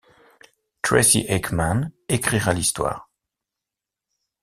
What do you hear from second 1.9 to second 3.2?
écrira l'histoire.